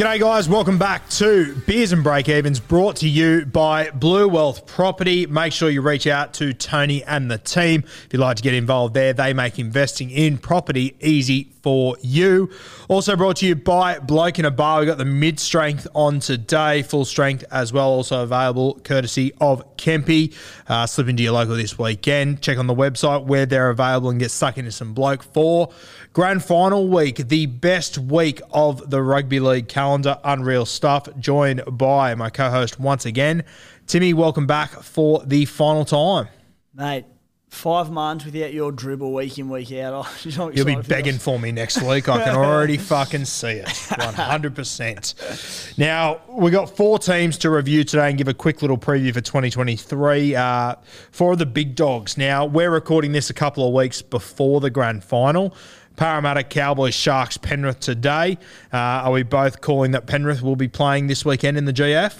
[0.00, 0.48] G'day, guys.
[0.48, 5.26] Welcome back to Beers and Break Evens, brought to you by Blue Wealth Property.
[5.26, 8.54] Make sure you reach out to Tony and the team if you'd like to get
[8.54, 9.12] involved there.
[9.12, 12.50] They make investing in property easy for you.
[12.88, 14.80] Also brought to you by Bloke in a Bar.
[14.80, 19.76] We've got the mid strength on today, full strength as well, also available courtesy of
[19.76, 20.34] Kempy.
[20.66, 22.40] Uh, slip into your local this weekend.
[22.40, 25.70] Check on the website where they're available and get stuck into some bloke for
[26.12, 30.18] grand final week, the best week of the rugby league calendar.
[30.24, 31.08] Unreal stuff.
[31.18, 33.44] Joined by my co host once again.
[33.86, 36.28] Timmy, welcome back for the final time.
[36.74, 37.04] Mate,
[37.50, 40.06] five months without your dribble week in, week out.
[40.24, 42.08] You'll be begging for me next week.
[42.08, 43.66] I can already fucking see it.
[43.66, 45.78] 100%.
[45.78, 49.20] Now, we got four teams to review today and give a quick little preview for
[49.20, 50.36] 2023.
[50.36, 50.76] Uh,
[51.10, 52.16] four of the big dogs.
[52.16, 55.54] Now, we're recording this a couple of weeks before the grand final.
[55.96, 58.38] Parramatta, Cowboys, Sharks, Penrith today.
[58.72, 62.16] Uh, are we both calling that Penrith will be playing this weekend in the GF?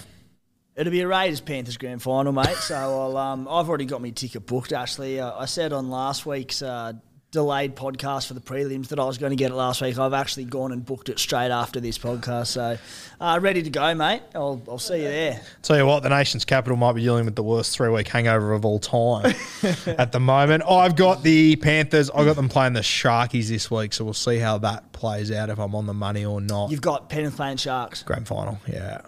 [0.76, 2.56] It'll be a Raiders Panthers grand final, mate.
[2.56, 4.72] So I'll, um, I've already got my ticket booked.
[4.72, 6.94] Actually, uh, I said on last week's uh,
[7.32, 9.96] delayed podcast for the prelims that I was going to get it last week.
[9.98, 12.48] I've actually gone and booked it straight after this podcast.
[12.48, 12.76] So
[13.20, 14.22] uh, ready to go, mate.
[14.34, 15.40] I'll, I'll see you there.
[15.62, 18.52] Tell you what, the nation's capital might be dealing with the worst three week hangover
[18.52, 19.32] of all time
[19.86, 20.64] at the moment.
[20.68, 22.10] I've got the Panthers.
[22.10, 25.50] I've got them playing the Sharkies this week, so we'll see how that plays out
[25.50, 26.70] if I'm on the money or not.
[26.72, 28.02] You've got Penrith playing Sharks.
[28.02, 29.00] Grand final, yeah.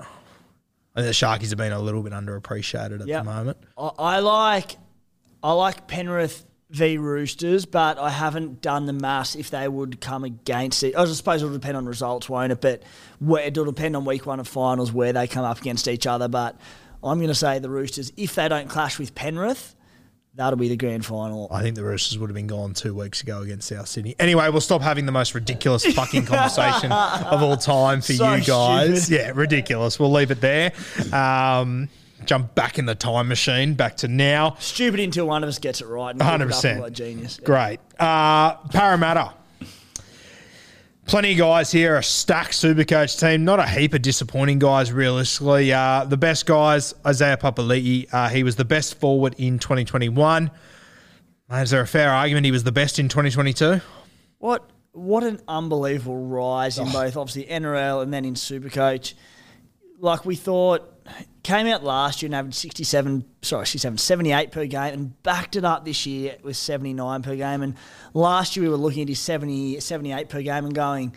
[0.94, 3.24] I think the Sharkies have been a little bit underappreciated at Yep.
[3.24, 3.58] the moment.
[3.76, 4.76] I, I like
[5.42, 10.24] I like Penrith v Roosters, but I haven't done the maths if they would come
[10.24, 10.96] against it.
[10.96, 12.60] I suppose it'll depend on results, won't it?
[12.60, 12.82] But
[13.44, 16.28] it'll depend on week one of finals where they come up against each other.
[16.28, 16.56] But
[17.04, 19.74] I'm going to say the Roosters, if they don't clash with Penrith,
[20.34, 21.46] that'll be the grand final.
[21.50, 24.14] I think the Roosters would have been gone two weeks ago against South Sydney.
[24.18, 28.42] Anyway, we'll stop having the most ridiculous fucking conversation of all time for So you
[28.44, 29.04] guys.
[29.04, 29.20] stupid.
[29.22, 30.00] Yeah, ridiculous.
[30.00, 30.72] We'll leave it there.
[31.12, 31.90] Um,
[32.26, 34.56] jump back in the time machine, back to now.
[34.58, 36.10] Stupid until one of us gets it right.
[36.10, 36.80] and keep it up 100%.
[36.80, 37.40] like genius.
[37.42, 37.80] Great.
[37.98, 39.34] Uh, Parramatta.
[41.04, 43.44] Plenty of guys here, a stacked Supercoach team.
[43.44, 45.72] Not a heap of disappointing guys, realistically.
[45.72, 48.06] Uh, the best guys, Isaiah Papali'i.
[48.12, 50.50] Uh, he was the best forward in 2021.
[51.50, 53.80] Is there a fair argument he was the best in 2022?
[54.38, 59.14] What what an unbelievable rise in both obviously NRL and then in Supercoach.
[59.98, 60.91] Like we thought
[61.42, 65.64] came out last year and averaged 67 sorry 67 78 per game and backed it
[65.64, 67.74] up this year with 79 per game and
[68.14, 71.12] last year we were looking at his 70 78 per game and going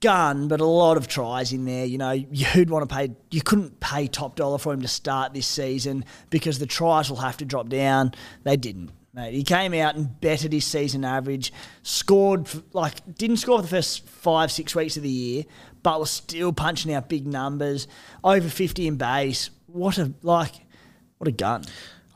[0.00, 1.84] gun, but a lot of tries in there.
[1.84, 3.14] You know, you'd want to pay.
[3.30, 7.18] You couldn't pay top dollar for him to start this season because the tries will
[7.18, 8.12] have to drop down.
[8.44, 8.90] They didn't.
[9.14, 11.50] Mate, he came out and bettered his season average,
[11.82, 15.44] scored like didn't score for the first five six weeks of the year,
[15.86, 17.86] but was still punching out big numbers,
[18.24, 19.50] over fifty in base.
[19.68, 20.54] What a like,
[21.18, 21.62] what a gun!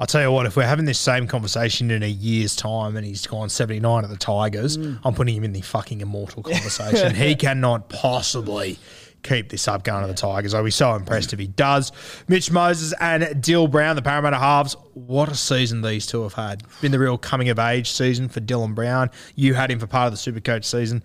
[0.01, 3.07] I'll tell you what, if we're having this same conversation in a year's time and
[3.07, 4.99] he's gone 79 at the Tigers, mm.
[5.05, 7.15] I'm putting him in the fucking immortal conversation.
[7.15, 8.79] he cannot possibly
[9.23, 10.55] keep this up going to the Tigers.
[10.55, 11.93] I'll be so impressed if he does.
[12.29, 14.75] Mitch Moses and Dill Brown, the Parramatta halves.
[14.95, 16.63] What a season these two have had.
[16.81, 19.11] Been the real coming of age season for Dylan Brown.
[19.37, 21.05] You had him for part of the Supercoach season.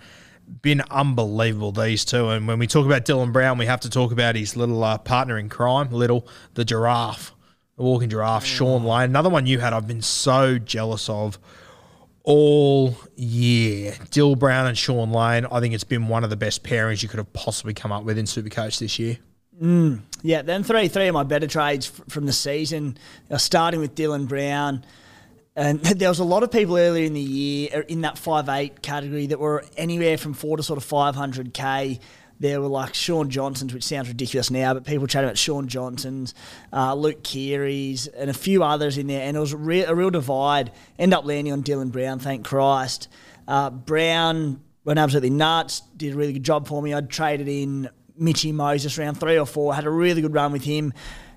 [0.62, 2.30] Been unbelievable, these two.
[2.30, 4.98] And when we talk about Dylan Brown, we have to talk about his little uh,
[4.98, 7.34] partner in crime, Little, the giraffe,
[7.78, 9.10] the walking giraffe, Shaun Lane.
[9.10, 11.40] Another one you had, I've been so jealous of
[12.24, 13.96] all year.
[14.12, 17.10] Dill Brown and Shaun Lane, I think it's been one of the best pairings you
[17.10, 19.18] could have possibly come up with in Supercoach this year.
[20.24, 22.98] Yeah, then three three of my better trades f- from the season,
[23.32, 24.84] uh, starting with Dylan Brown.
[25.56, 28.50] And there was a lot of people earlier in the year uh, in that five
[28.50, 32.00] eight category that were anywhere from four to sort of five hundred k.
[32.38, 36.34] There were like Shaun Johnson's, which sounds ridiculous now, but people chatting about Shaun Johnson's,
[36.74, 39.26] uh, Luke Keary's, and a few others in there.
[39.26, 40.74] And it was a real, a real divide.
[41.00, 43.08] End up landing on Dylan Brown, thank Christ.
[43.48, 46.94] Uh, Brown went absolutely nuts, did a really good job for me.
[46.94, 50.66] I'd traded in Mitchy Moses round three or four, had a really good run with
[50.66, 50.92] him.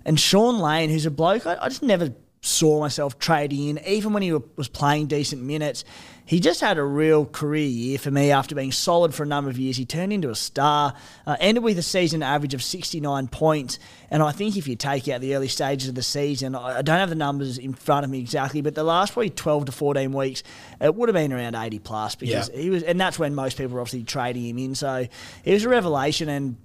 [0.05, 4.13] And Shaun Lane, who's a bloke, I, I just never saw myself trading in, even
[4.13, 5.85] when he was playing decent minutes.
[6.25, 9.49] He just had a real career year for me after being solid for a number
[9.51, 9.79] of years.
[9.79, 10.93] He turned into a star,
[11.27, 13.79] uh, ended with a season average of 69 points.
[14.11, 16.99] And I think if you take out the early stages of the season, I don't
[16.99, 20.13] have the numbers in front of me exactly, but the last probably 12 to 14
[20.13, 20.43] weeks,
[20.83, 22.61] it would have been around 80 plus because Yeah.
[22.61, 24.75] he was, and that's when most people were obviously trading him in.
[24.75, 25.07] So
[25.45, 26.57] it was a revelation and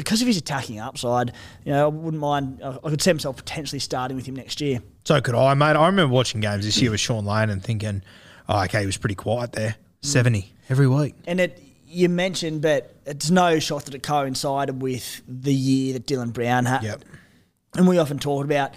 [0.00, 1.32] because of his attacking upside,
[1.64, 2.60] you know, I wouldn't mind.
[2.62, 4.80] I could see myself potentially starting with him next year.
[5.04, 5.76] So could I, mate.
[5.76, 8.02] I remember watching games this year with Shaun Lane and thinking,
[8.48, 9.76] oh, okay, he was pretty quiet there.
[10.02, 10.06] Mm.
[10.06, 11.14] 70 every week.
[11.26, 16.06] And it, you mentioned, but it's no shock that it coincided with the year that
[16.06, 16.82] Dylan Brown had.
[16.82, 17.04] Yep.
[17.76, 18.74] And we often talk about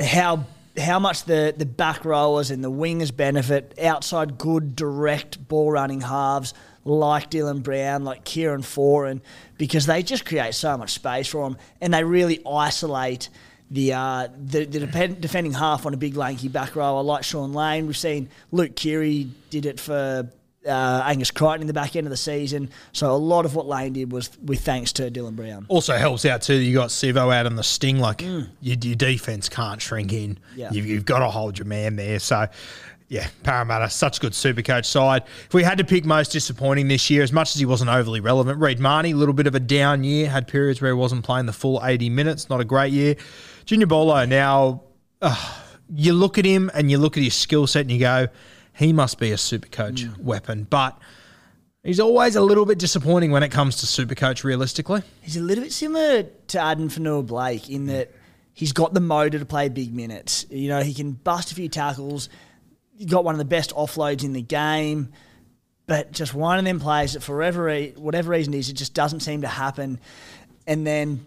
[0.00, 0.44] how
[0.78, 6.00] how much the, the back rowers and the wingers benefit outside good direct ball running
[6.00, 6.54] halves
[6.84, 9.20] like Dylan Brown, like Kieran Foran,
[9.58, 13.28] because they just create so much space for them and they really isolate
[13.70, 17.54] the uh, the, the depend, defending half on a big lanky back rower like Shaun
[17.54, 17.86] Lane.
[17.86, 20.28] We've seen Luke Keary did it for
[20.66, 22.70] uh, Angus Crichton in the back end of the season.
[22.92, 25.64] So a lot of what Lane did was with thanks to Dylan Brown.
[25.68, 26.58] Also helps out too.
[26.58, 27.98] that You got Sivo out on the sting.
[27.98, 30.38] Like your, your defense can't shrink in.
[30.54, 30.70] Yeah.
[30.70, 32.18] You've, you've got to hold your man there.
[32.18, 32.46] So.
[33.12, 35.24] Yeah, Parramatta, such a good super coach side.
[35.44, 38.20] If we had to pick most disappointing this year, as much as he wasn't overly
[38.20, 41.22] relevant, Reed Mahoney, a little bit of a down year, had periods where he wasn't
[41.22, 43.16] playing the full 80 minutes, not a great year.
[43.66, 44.84] Junior Paulo, now
[45.20, 45.54] uh,
[45.94, 48.28] you look at him and you look at his skill set and you go,
[48.72, 50.66] he must be a super coach weapon.
[50.70, 50.98] But
[51.84, 55.02] he's always a little bit disappointing when it comes to super coach realistically.
[55.20, 58.10] He's a little bit similar to Addin Fonua-Blake in that
[58.54, 60.46] he's got the motor to play big minutes.
[60.48, 62.30] You know, he can bust a few tackles.
[62.96, 65.12] He's got one of the best offloads in the game,
[65.86, 69.42] but just one of them plays that for whatever, reason is it just doesn't seem
[69.42, 69.98] to happen.
[70.66, 71.24] And then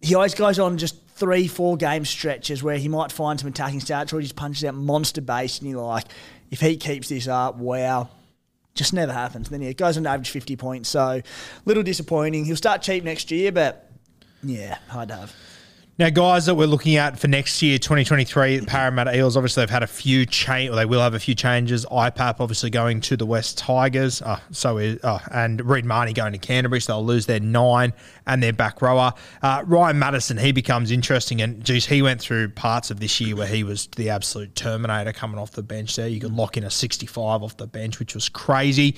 [0.00, 3.80] he always goes on just three, four game stretches where he might find some attacking
[3.80, 6.06] starts or he just punches out monster base and you're like,
[6.50, 8.08] if he keeps this up, wow.
[8.74, 9.50] Just never happens.
[9.50, 10.88] And Then it goes on to average 50 points.
[10.88, 11.20] So,
[11.64, 12.44] little disappointing.
[12.44, 13.90] He'll start cheap next year, but
[14.42, 15.34] yeah, hard to have.
[15.98, 19.82] Now, guys, that we're looking at for next year, 2023, Parramatta Eels, obviously they've had
[19.82, 21.84] a few change, or they will have a few changes.
[21.84, 26.32] IPAP obviously going to the West Tigers, uh, so is, uh, and Reed Mahoney going
[26.32, 27.92] to Canterbury, so they'll lose their nine
[28.26, 29.12] and their back rower.
[29.42, 33.36] Uh, Ryan Matterson, he becomes interesting, and geez, he went through parts of this year
[33.36, 36.08] where he was the absolute terminator coming off the bench there.
[36.08, 38.96] You could lock in a 65 off the bench, which was crazy.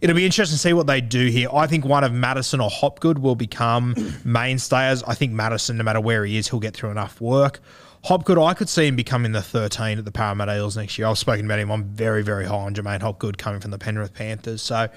[0.00, 1.48] It'll be interesting to see what they do here.
[1.52, 5.02] I think one of Matterson or Hopgood will become mainstays.
[5.02, 7.60] I think Matterson, no matter where he is, he'll get through enough work.
[8.04, 11.06] Hopgood, I could see him becoming the 13 at the Parramatta Eels next year.
[11.06, 11.70] I've spoken about him.
[11.70, 14.60] I'm very, very high on J'maine Hopgood coming from the Penrith Panthers.
[14.60, 14.88] So,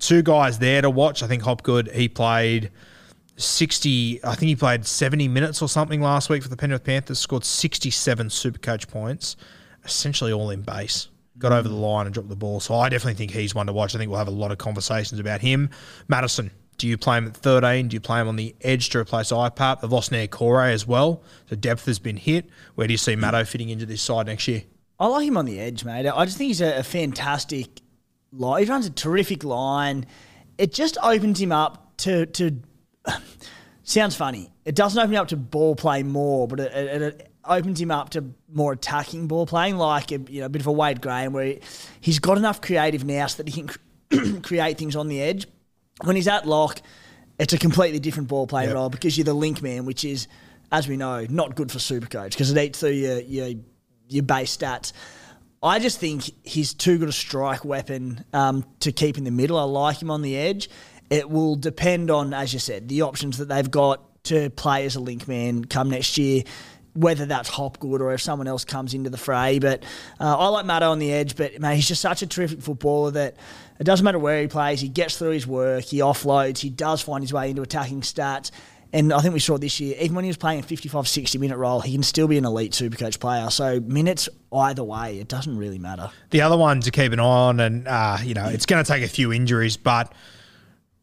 [0.00, 1.22] two guys there to watch.
[1.22, 2.72] I think Hopgood, he played
[3.36, 7.18] 60, I think he played 70 minutes or something last week for the Penrith Panthers,
[7.20, 9.36] scored 67 super coach points,
[9.84, 11.08] essentially all in base.
[11.38, 12.60] Got over the line and dropped the ball.
[12.60, 13.94] So I definitely think he's one to watch.
[13.94, 15.68] I think we'll have a lot of conversations about him.
[16.08, 17.88] Matterson, do you play him at 13?
[17.88, 19.80] Do you play him on the edge to replace IPAP?
[19.80, 21.22] They've lost Niukore as well.
[21.48, 22.48] So depth has been hit.
[22.74, 24.62] Where do you see Matto fitting into this side next year?
[24.98, 26.06] I like him on the edge, mate.
[26.06, 27.80] I just think he's a, a fantastic
[28.32, 28.64] line.
[28.64, 30.06] He runs a terrific line.
[30.58, 32.56] It just opens him up to to.
[33.82, 34.52] sounds funny.
[34.64, 37.90] It doesn't open him up to ball play more, but it, it, it opens him
[37.90, 41.00] up to more attacking ball playing, like a, you know a bit of a Wade
[41.00, 41.60] Graham, where he,
[42.00, 45.46] he's got enough creative now so that he can cr- create things on the edge.
[46.04, 46.80] When he's at lock,
[47.38, 48.74] it's a completely different ball playing Yep.
[48.74, 50.28] role because you're the link man, which is,
[50.72, 53.50] as we know, not good for Supercoach because it eats through your your
[54.08, 54.92] your base stats.
[55.62, 59.58] I just think he's too good a strike weapon um, to keep in the middle.
[59.58, 60.68] I like him on the edge.
[61.08, 64.96] it will depend on, as you said, the options that they've got to play as
[64.96, 66.42] a link man come next year.
[66.94, 69.82] Whether that's Hopgood or if someone else comes into the fray, but
[70.18, 71.36] uh, I like Matto on the edge.
[71.36, 73.36] But man, he's just such a terrific footballer that
[73.78, 74.80] it doesn't matter where he plays.
[74.80, 75.84] He gets through his work.
[75.84, 76.58] He offloads.
[76.58, 78.50] He does find his way into attacking stats.
[78.92, 81.38] And I think we saw this year, even when he was playing a 55, 60
[81.38, 83.50] minute role, he can still be an elite supercoach player.
[83.50, 86.10] So minutes either way, it doesn't really matter.
[86.30, 88.90] The other one to keep an eye on, and uh, you know, it's going to
[88.90, 90.12] take a few injuries, but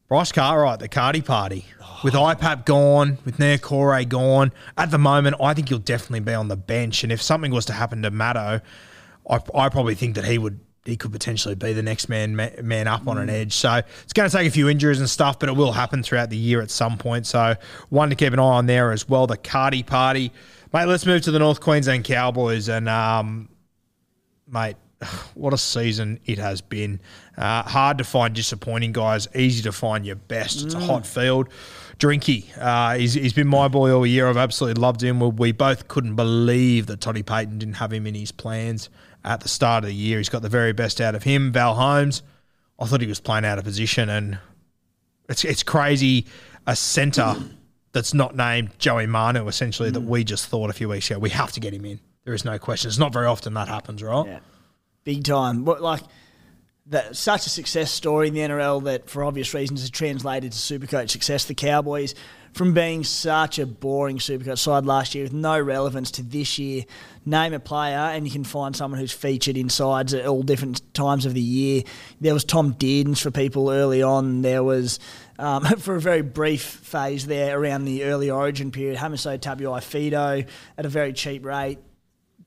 [0.07, 1.65] Bryce Cartwright, the Cardi Party,
[2.03, 6.47] with IPAP gone, with Niukore gone, at the moment, I think he'll definitely be on
[6.47, 7.03] the bench.
[7.03, 8.61] And if something was to happen to Matto,
[9.29, 12.87] I, I probably think that he would he could potentially be the next man man
[12.87, 13.53] up on an edge.
[13.53, 16.29] So it's going to take a few injuries and stuff, but it will happen throughout
[16.29, 17.25] the year at some point.
[17.25, 17.55] So
[17.89, 19.25] one to keep an eye on there as well.
[19.25, 20.31] The Cardi Party,
[20.73, 20.85] mate.
[20.85, 23.49] Let's move to the North Queensland Cowboys and um,
[24.47, 24.75] mate.
[25.33, 27.01] What a season it has been.
[27.37, 30.63] Uh, hard to find disappointing guys, easy to find your best.
[30.63, 31.49] It's a hot field.
[31.97, 34.29] Drinky, uh, he's, he's been my boy all year.
[34.29, 35.19] I've absolutely loved him.
[35.19, 38.89] We, we both couldn't believe that Toddy Payten didn't have him in his plans
[39.23, 40.17] at the start of the year.
[40.17, 41.51] He's got the very best out of him.
[41.51, 42.21] Val Holmes,
[42.79, 44.39] I thought he was playing out of position, and
[45.29, 46.25] it's it's crazy.
[46.65, 47.35] A centre
[47.91, 50.07] that's not named Joey Manu, essentially, that mm.
[50.07, 51.99] we just thought a few weeks ago, we have to get him in.
[52.23, 52.87] There is no question.
[52.87, 54.25] It's not very often that happens, right?
[54.25, 54.39] Yeah,
[55.03, 55.63] big time.
[55.63, 56.01] But like
[56.87, 60.57] that, such a success story in the NRL that, for obvious reasons, has translated to
[60.57, 61.45] Supercoach success.
[61.45, 62.13] The Cowboys,
[62.53, 66.83] from being such a boring Supercoach side last year with no relevance to this year,
[67.25, 70.93] name a player and you can find someone who's featured in sides at all different
[70.93, 71.83] times of the year.
[72.19, 74.41] There was Tom Dearden's for people early on.
[74.41, 74.99] There was.
[75.39, 80.47] Um, for a very brief phase there around the early origin period, Hamiso Tabuai-Fidow
[80.77, 81.79] at a very cheap rate.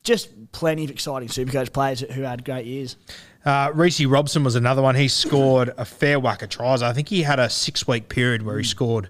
[0.05, 2.97] Just plenty of exciting Supercoach players who had great years.
[3.47, 4.97] Uh, Reece Robson was another one.
[4.97, 6.83] He scored a fair whack of tries.
[6.83, 9.09] I think he had a six week period where he scored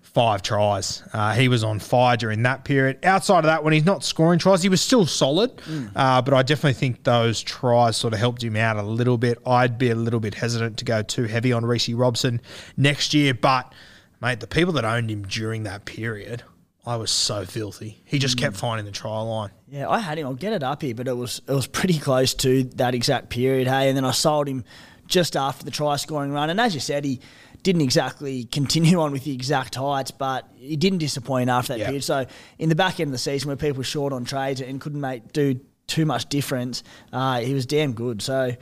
[0.00, 1.04] five tries.
[1.12, 2.98] Uh, he was on fire during that period.
[3.04, 5.62] Outside of that, when he's not scoring tries, he was still solid.
[5.94, 9.38] Uh, but I definitely think those tries sort of helped him out a little bit.
[9.46, 12.40] I'd be a little bit hesitant to go too heavy on Reece Robson
[12.76, 13.34] next year.
[13.34, 13.72] But,
[14.20, 16.42] mate, the people that owned him during that period,
[16.86, 18.00] I was so filthy.
[18.06, 19.50] He just kept finding the try line.
[19.68, 20.26] Yeah, I had him.
[20.26, 23.28] I'll get it up here, but it was it was pretty close to that exact
[23.28, 23.68] period.
[23.68, 24.64] Hey, and then I sold him
[25.06, 26.48] just after the try scoring run.
[26.50, 27.20] And as you said, he
[27.62, 31.86] didn't exactly continue on with the exact heights, but he didn't disappoint after that Yeah.
[31.86, 32.04] period.
[32.04, 32.24] So
[32.58, 35.00] in the back end of the season, where people were short on trades and couldn't
[35.00, 36.82] make do too much difference,
[37.12, 38.22] uh, he was damn good.
[38.22, 38.52] So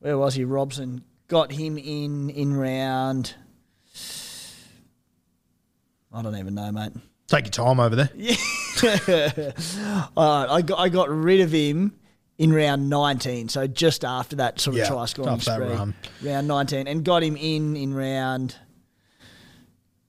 [0.00, 0.44] where was he?
[0.44, 3.34] Robson got him in in round.
[6.12, 6.92] I don't even know, mate.
[7.34, 8.10] Take your time over there.
[8.82, 9.52] Yeah.
[10.16, 11.94] All right, I got I got rid of him
[12.38, 15.94] in round 19, so just after that sort of Yeah, try scoring spree, run.
[16.22, 18.56] round 19, and got him in in round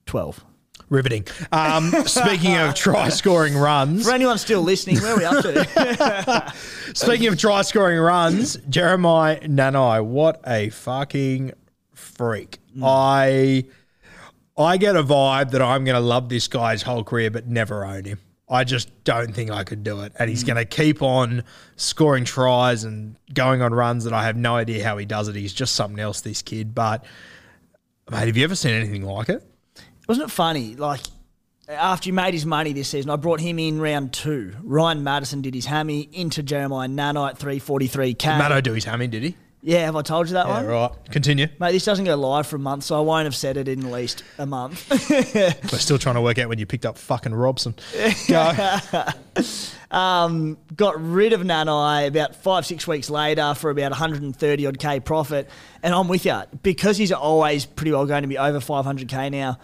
[0.06, 0.44] 12.
[0.88, 1.26] Riveting.
[1.52, 6.52] Um, speaking of try scoring runs, For anyone still listening, where are we up to?
[6.94, 11.52] Speaking of try scoring runs, Jeremiah Nanai, what a fucking
[11.94, 12.58] freak.
[12.82, 13.64] I
[14.58, 17.84] I get a vibe that I'm going to love this guy's whole career but never
[17.84, 18.20] own him.
[18.48, 20.12] I just don't think I could do it.
[20.18, 20.48] And he's mm.
[20.48, 21.42] going to keep on
[21.76, 25.34] scoring tries and going on runs that I have no idea how he does it.
[25.34, 26.74] He's just something else, this kid.
[26.74, 27.04] But,
[28.10, 29.42] mate, have you ever seen anything like it?
[30.08, 30.76] Wasn't it funny?
[30.76, 31.00] Like
[31.68, 34.54] after he made his money this season, I brought him in round two.
[34.62, 38.38] Ryan Matterson did his hammy into Jeremiah Nanite 343k.
[38.38, 39.36] Matto do his hammy, did he?
[39.62, 40.66] Yeah, have I told you that Yeah, one?
[40.66, 40.90] right.
[41.10, 41.48] Continue.
[41.58, 43.84] Mate, this doesn't go live for a month, so I won't have said it in
[43.84, 44.88] at least a month.
[45.10, 47.74] We're still trying to work out when you picked up fucking Robson.
[48.28, 48.52] Go.
[49.90, 55.00] um, got rid of Nanai about five, six weeks later for about 130 odd K
[55.00, 55.48] profit.
[55.82, 56.40] And I'm with you.
[56.62, 59.58] Because he's always pretty well going to be over 500K now,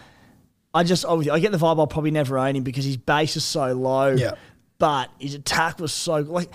[0.74, 1.32] I just, I'm with you.
[1.32, 4.08] I get the vibe I'll probably never own him because his base is so low.
[4.12, 4.34] Yeah.
[4.78, 6.50] But his attack was so, like,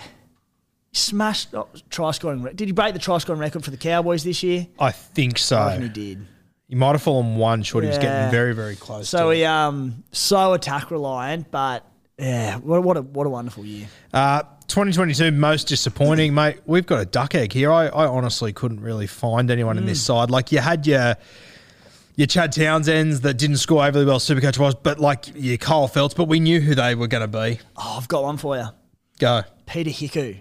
[0.92, 2.42] smashed oh, try scoring.
[2.54, 4.66] Did he break the try scoring record for the Cowboys this year?
[4.78, 5.58] I think so.
[5.58, 6.26] I reckon he did.
[6.68, 7.84] You might have fallen one short.
[7.84, 9.08] He was getting very, very close.
[9.08, 11.84] So he um so attack reliant, but
[12.18, 13.88] yeah, what, what a what a wonderful year.
[14.12, 16.60] Uh, 2022 most disappointing, mate.
[16.66, 17.72] We've got a duck egg here.
[17.72, 20.30] I, I honestly couldn't really find anyone in this side.
[20.30, 21.16] Like you had your
[22.16, 26.14] your Chad Townsends that didn't score overly well, Supercoach was, but like your Kyle Feldts,
[26.14, 27.60] but we knew who they were going to be.
[27.76, 28.66] Oh, I've got one for you.
[29.20, 29.42] Go.
[29.66, 30.40] Peter Hiku.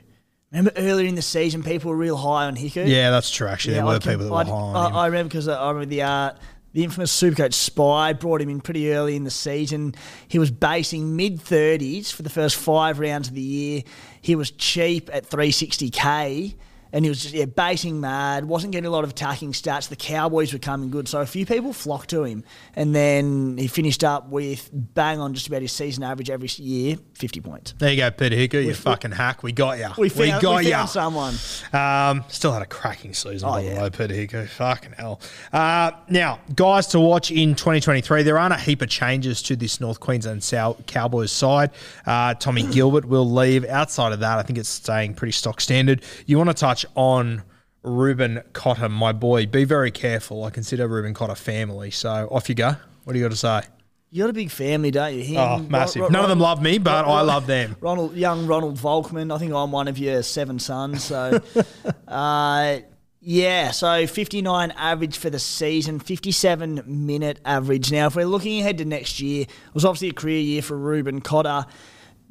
[0.52, 2.88] Remember earlier in the season, people were real high on Hiku.
[2.88, 3.48] Yeah, that's true.
[3.48, 4.96] Actually, there I were can- people that were I, high on I, him.
[4.96, 6.32] I remember because I remember the uh,
[6.74, 9.96] the infamous Supercoach Spy brought him in pretty early in the season.
[10.28, 13.84] He was basing mid thirties for the first five rounds of the year.
[14.22, 16.56] He was cheap at three sixty k.
[16.94, 18.46] and he was just yeah basing mad.
[18.46, 19.90] wasn't getting a lot of attacking stats.
[19.90, 22.44] The Cowboys were coming good, so a few people flocked to him,
[22.76, 26.98] and then he finished up with bang on just about his season average every year,
[27.14, 27.74] fifty points.
[27.78, 29.44] There you go, Peter Hickey, you fucking hack.
[29.44, 29.88] We got you.
[29.98, 30.86] We found, got we ya.
[30.86, 31.34] found someone.
[31.74, 33.76] Um, still had a cracking season, Oh, by yeah.
[33.76, 34.46] the way, Peter Hickey.
[34.46, 35.20] Fucking hell.
[35.54, 39.80] Uh, now, guys to watch in 2023, there aren't a heap of changes to this
[39.80, 41.72] North Queensland Sou- Cowboys side.
[42.06, 43.66] Uh, Tommy Gilbert will leave.
[43.66, 46.04] Outside of that, I think it's staying pretty stock standard.
[46.26, 47.44] You want to touch on
[47.84, 49.46] Reuben Cotter, my boy.
[49.46, 50.44] Be very careful.
[50.44, 51.92] I consider Reuben Cotter family.
[51.92, 52.76] So off you go.
[53.04, 53.62] What do you got to say?
[54.10, 55.22] You got a big family, don't you?
[55.24, 56.04] Him, Oh, massive.
[56.04, 57.76] Ron- None of them love me, but I love them.
[57.82, 59.34] Ronald, young Ronald Volkman.
[59.34, 61.04] I think I'm one of your seven sons.
[61.04, 61.40] So,
[62.08, 62.78] uh,
[63.20, 63.72] yeah.
[63.72, 67.92] So 59 average for the season, 57 minute average.
[67.92, 70.78] Now, if we're looking ahead to next year, it was obviously a career year for
[70.78, 71.66] Reuben Cotter.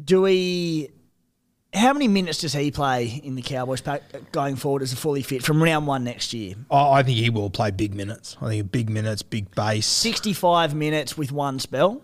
[0.03, 0.91] Do we?
[1.77, 4.03] How many minutes does he play in the Cowboys pack
[4.33, 6.55] going forward as a fully fit from round one next year?
[6.71, 8.37] I I think he will play big minutes.
[8.41, 9.87] I think big minutes, big base.
[9.87, 12.03] 65 minutes with one spell.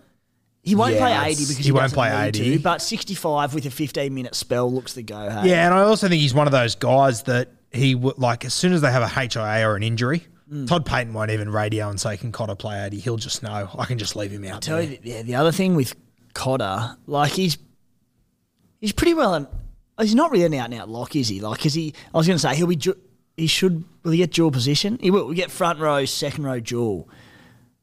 [0.63, 2.59] He won't play 80 because He he, won't play 80.
[2.59, 5.29] To, but 65 with a 15 minute spell looks the go.
[5.29, 5.49] Hey?
[5.51, 8.55] Yeah, and I also think he's one of those guys that he would like as
[8.55, 10.27] soon as they have a HIA or an injury.
[10.53, 10.69] Mm.
[10.69, 13.01] Todd Payten won't even radio and say, "Can Cotter play 80?
[13.01, 13.69] He'll just know.
[13.77, 14.85] I can just leave him out tell there.
[14.85, 15.95] you, yeah, the other thing with
[16.35, 17.57] Cotter, like he's
[18.81, 19.35] he's pretty well.
[19.35, 19.49] An,
[20.03, 21.41] he's not really an out and out lock, is he?
[21.41, 21.95] Like, is he?
[22.15, 22.77] I was going to say he'll be.
[22.77, 22.97] du-
[23.37, 23.85] He should.
[24.03, 24.99] Will he get dual position?
[25.01, 25.27] He will.
[25.27, 27.09] We get front row, second row dual,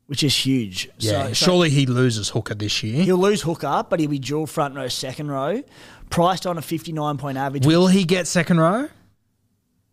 [0.08, 0.90] which is huge.
[1.00, 3.04] Yeah, so, so surely he loses hooker this year.
[3.04, 5.64] he'll lose hooker, but he'll be dual front row, second row,
[6.10, 7.66] priced on a fifty-nine point average.
[7.66, 8.90] Will he get second row?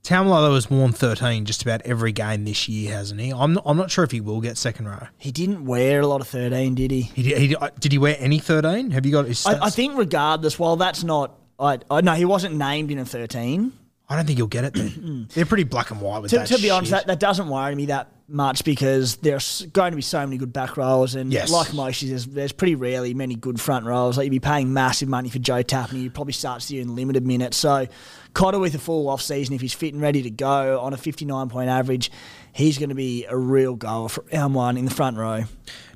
[0.02, 3.32] Taumalolo has worn 13 just about every game this year, hasn't he?
[3.32, 5.08] I'm not, I'm not sure if he will get second row.
[5.18, 7.00] He didn't wear a lot of thirteen, did he?
[7.00, 8.92] He, he, did he wear any 13?
[8.92, 9.44] Have you got his?
[9.44, 13.04] I, I think regardless, while that's not, I, I no, he wasn't named in a
[13.04, 13.72] thirteen.
[14.08, 15.26] I don't think he'll get it then.
[15.34, 17.74] They're pretty black and white with To, that to be honest, that, that doesn't worry
[17.74, 21.50] me that much because there's going to be so many good back rows, and Yes.
[21.50, 24.16] like most, there's, there's pretty rarely many good front rows.
[24.16, 26.94] Like you'd be paying massive money for Joe Tapine, you probably start to see in
[26.94, 27.56] limited minutes.
[27.56, 27.88] So
[28.32, 30.96] Cotter with a full off season, if he's fit and ready to go on a
[30.96, 32.12] 59 point average,
[32.52, 35.46] he's going to be a real goal for round one in the front row.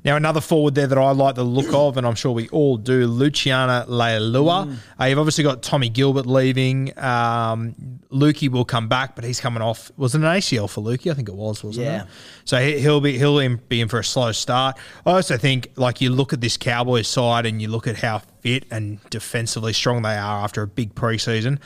[0.03, 2.75] Now, another forward there that I like the look of, and I'm sure we all
[2.77, 4.75] do, Luciano Leilua.
[4.99, 6.97] Uh, you've obviously got Tommy Gilbert leaving.
[6.97, 7.75] Um,
[8.11, 9.91] Lukey will come back, but he's coming off.
[9.97, 11.11] Was it an ACL for Lukey?
[11.11, 12.01] I think it was, wasn't Yeah.
[12.03, 12.07] it?
[12.45, 14.77] So he, he'll be he'll in, be in for a slow start.
[15.05, 18.19] I also think, like you look at this Cowboys side and you look at how
[18.39, 21.59] fit and defensively strong they are after a big preseason.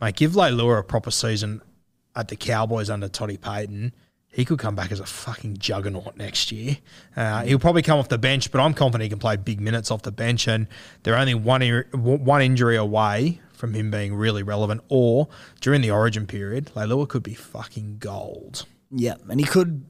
[0.00, 1.60] Mate, give Leilua a proper season
[2.16, 3.92] at the Cowboys under Toddy Payten,
[4.34, 6.78] he could come back as a fucking juggernaut next year.
[7.16, 9.92] Uh, he'll probably come off the bench, but I'm confident he can play big minutes
[9.92, 10.48] off the bench.
[10.48, 10.66] And
[11.04, 14.82] they're only one ir- one injury away from him being really relevant.
[14.88, 15.28] Or
[15.60, 18.66] during the Origin period, Leilua could be fucking gold.
[18.90, 19.86] Yeah, and he could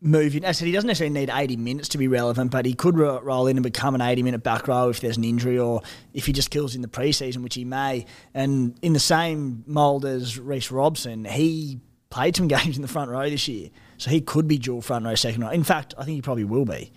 [0.00, 0.44] move in.
[0.44, 3.20] I said he doesn't necessarily need 80 minutes to be relevant, but he could ro-
[3.20, 5.82] roll in and become an 80 minute back row if there's an injury or
[6.14, 8.06] if he just kills in the preseason, which he may.
[8.34, 13.10] And in the same mould as Reece Robson, he played some games in the front
[13.10, 15.50] row this year, so he could be dual front row, second row.
[15.50, 16.92] In fact, I think he probably will be.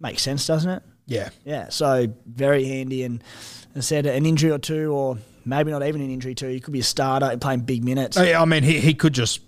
[0.00, 0.82] Makes sense, doesn't it?
[1.06, 1.28] Yeah.
[1.44, 3.04] Yeah, so very handy.
[3.04, 3.22] And
[3.76, 6.72] I said, an injury or two, or maybe not even an injury too, he could
[6.72, 8.16] be a starter and playing big minutes.
[8.16, 9.40] Oh, yeah, I mean, he, he could just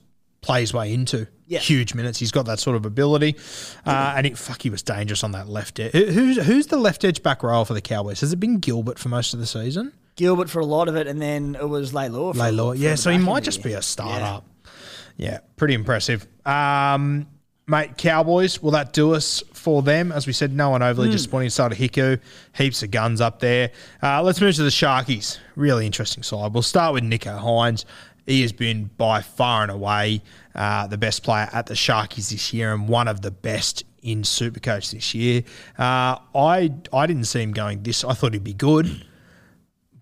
[0.43, 1.59] play his way into Yeah.
[1.59, 2.19] huge minutes.
[2.19, 3.37] He's got that sort of ability.
[3.85, 5.93] Uh, and it, fuck, he was dangerous on that left edge.
[5.93, 8.21] Who's, who's the left edge back row for the Cowboys?
[8.21, 9.93] Has it been Gilbert for most of the season?
[10.17, 12.35] Gilbert for a lot of it, and then it was Leilua.
[12.35, 14.45] for Yeah, so he might just be a startup.
[14.47, 14.53] Yeah.
[15.57, 16.27] Pretty impressive.
[16.45, 17.27] Um,
[17.67, 20.13] mate, Cowboys, will that do us for them?
[20.13, 21.47] As we said, no one overly disappointing.
[21.49, 22.21] of Hiku,
[22.55, 23.71] heaps of guns up there.
[24.03, 25.39] Uh, let's move to the Sharkies.
[25.55, 26.53] Really interesting side.
[26.53, 27.85] We'll start with Nicho Hynes.
[28.27, 30.23] He has been by far and away
[30.55, 34.23] uh, the best player at the Sharkies this year and one of the best in
[34.23, 35.43] Supercoach this year.
[35.79, 38.05] Uh, I I didn't see him going this.
[38.05, 39.05] I thought he'd be good,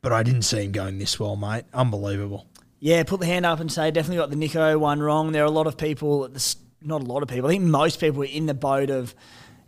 [0.00, 1.64] but I didn't see him going this well, mate.
[1.74, 2.46] Unbelievable.
[2.84, 5.32] Yeah, put the hand up and say definitely got the Nicho one wrong.
[5.32, 7.46] There are a lot of people, at the s- not a lot of people.
[7.48, 9.14] I think most people were in the boat of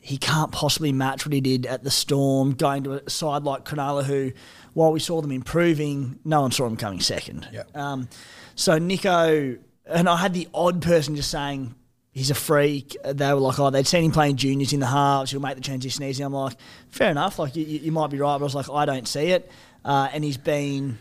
[0.02, 3.64] he can't possibly match what he did at the Storm, going to a side like
[3.64, 4.32] Cronulla, who,
[4.74, 7.48] while we saw them improving, no one saw him coming second.
[7.54, 7.74] Yep.
[7.74, 8.08] Um,
[8.54, 11.74] so Nicho, and I had the odd person just saying
[12.12, 12.98] he's a freak.
[13.02, 15.30] They were like, oh, they'd seen him playing juniors in the halves.
[15.30, 16.22] He'll make the transition easy.
[16.22, 16.58] I'm like,
[16.90, 17.38] fair enough.
[17.38, 19.50] Like you, you you might be right, but I was like, I don't see it.
[19.86, 20.98] Uh, and he's been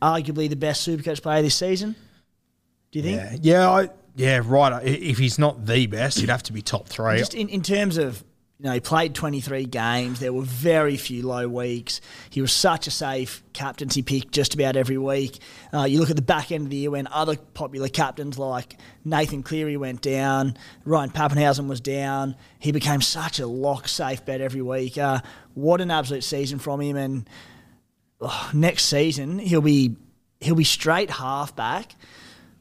[0.00, 1.94] arguably the best Supercoach player this season.
[2.90, 3.16] Do you think?
[3.42, 4.84] Yeah, yeah, I, yeah, right.
[4.84, 7.18] If he's not the best, he'd have to be top three.
[7.18, 8.24] Just in, in terms of
[8.58, 10.18] You know, he played 23 games.
[10.18, 12.00] There were very few low weeks.
[12.30, 15.38] He was such a safe captaincy pick just about every week.
[15.72, 18.76] Uh, you look at the back end of the year when other popular captains like
[19.04, 22.34] Nathan Cleary went down, Ryan Papenhuyzen was down.
[22.58, 24.98] He became such a lock safe bet every week.
[24.98, 25.20] Uh,
[25.54, 26.96] what an absolute season from him!
[26.96, 27.30] And
[28.20, 29.96] oh, next season he'll be
[30.40, 31.94] he'll be straight halfback.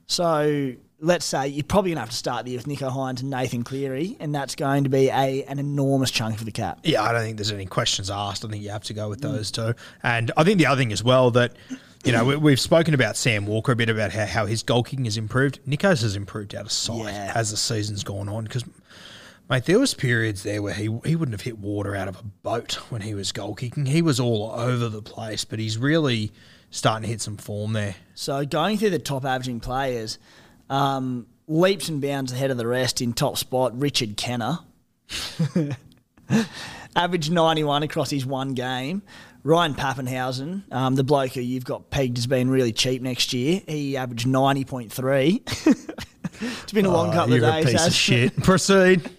[0.07, 3.21] So let's say you're probably going to have to start the year with Nicho Hynes
[3.21, 6.79] and Nathan Cleary, and that's going to be a an enormous chunk for the cap.
[6.83, 8.43] Yeah, I don't think there's any questions asked.
[8.45, 9.73] I think you have to go with those two.
[10.03, 11.53] And I think the other thing as well that,
[12.03, 14.81] you know, we, we've spoken about Sam Walker a bit about how, how his goal
[14.83, 15.59] kicking has improved.
[15.65, 17.31] Nicho's has improved out of sight Yeah.
[17.35, 18.63] as the season's gone on because,
[19.49, 22.23] mate, there was periods there where he, he wouldn't have hit water out of a
[22.23, 23.85] boat when he was goal kicking.
[23.85, 26.31] He was all over the place, but he's really
[26.69, 27.95] starting to hit some form there.
[28.15, 30.19] So going through the top averaging players,
[30.69, 34.59] um, leaps and bounds ahead of the rest in top spot, Richard Kennar.
[36.95, 39.01] Averaged 91 across his one game.
[39.43, 43.61] Ryan Papenhuyzen, um, the bloke who you've got pegged as being really cheap next year,
[43.65, 45.95] he averaged 90.3.
[46.41, 47.65] it's been a long Oh, couple of days.
[47.71, 48.35] piece of shit.
[48.43, 49.09] Proceed.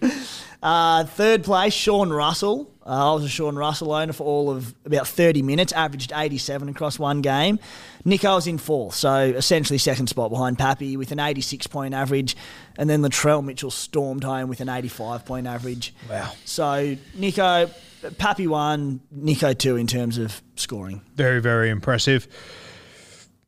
[0.61, 2.69] Uh, third place, Sean Russell.
[2.85, 6.69] Uh, I was a Sean Russell owner for all of about 30 minutes, averaged 87
[6.69, 7.59] across one game.
[8.05, 12.35] Nicho was in fourth, so essentially second spot behind Pappy with an 86 point average.
[12.77, 15.93] And then Latrell Mitchell stormed home with an 85 point average.
[16.09, 16.31] Wow.
[16.45, 17.71] So Nicho,
[18.17, 21.01] Pappy one, Nicho two in terms of scoring.
[21.15, 22.27] Very, very impressive.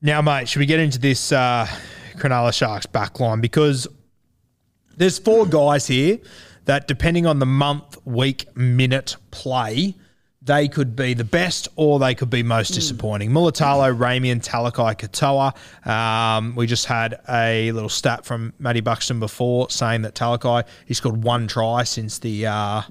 [0.03, 1.67] Now, mate, should we get into this uh,
[2.17, 3.41] Cronulla Sharks backline?
[3.41, 3.87] Because
[4.97, 6.19] there's four guys here
[6.65, 9.95] that, depending on the month, week, minute play,
[10.43, 13.29] they could be the best or they could be most disappointing.
[13.29, 15.55] Mulitalo, Ramien, Talakai, Katoa.
[15.87, 20.95] Um, we just had a little stat from Matty Buxton before saying that Talakai, he
[20.95, 22.81] scored one try since the uh,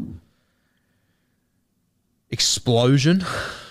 [2.30, 3.24] explosion,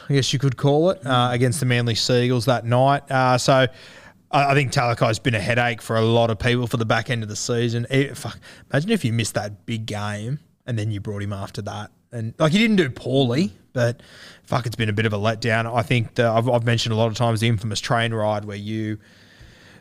[0.10, 3.10] I guess you could call it, uh, against the Manly Seagulls that night.
[3.10, 3.66] Uh, so
[4.32, 7.24] I, think Talakai's been a headache for a lot of people for the back end
[7.24, 7.88] of the season.
[7.90, 8.40] It- fuck,
[8.72, 11.92] imagine if you missed that big game and then you brought him after that.
[12.12, 14.02] And like he didn't do poorly, but
[14.44, 15.72] fuck, it's been a bit of a letdown.
[15.74, 19.00] I think I've, I've mentioned a lot of times the infamous train ride where you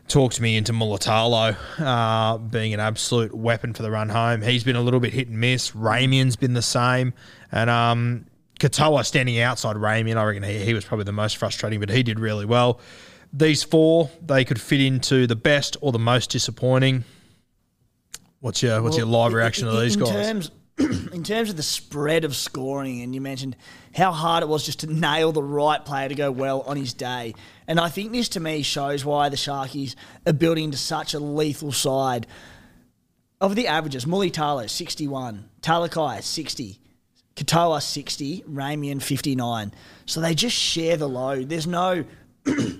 [0.07, 4.41] talked me into Mulitalo uh, being an absolute weapon for the run home.
[4.41, 5.71] He's been a little bit hit and miss.
[5.71, 7.13] Ramien's been the same.
[7.51, 8.25] And um,
[8.59, 12.03] Katoa standing outside Ramien, I reckon he, he was probably the most frustrating, but he
[12.03, 12.79] did really well.
[13.31, 17.03] These four, they could fit into the best or the most disappointing.
[18.39, 20.11] What's your what's your live reaction to these in guys?
[20.11, 20.51] Terms,
[21.13, 23.55] in terms of the spread of scoring, and you mentioned
[23.93, 26.93] how hard it was just to nail the right player to go well on his
[26.93, 27.35] day.
[27.67, 31.19] And I think this to me shows why the Sharkies are building into such a
[31.19, 32.27] lethal side.
[33.41, 36.79] Of the averages, Mulitalo, 61, Talakai, 60,
[37.37, 39.73] Katoa, 60, Ramien, 59.
[40.05, 41.47] So they just share the load.
[41.47, 42.03] There's no